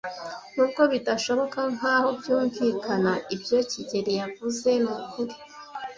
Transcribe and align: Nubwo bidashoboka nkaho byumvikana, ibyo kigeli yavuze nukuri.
Nubwo 0.53 0.81
bidashoboka 0.91 1.59
nkaho 1.75 2.09
byumvikana, 2.19 3.11
ibyo 3.35 3.57
kigeli 3.69 4.11
yavuze 4.19 4.69
nukuri. 4.83 5.35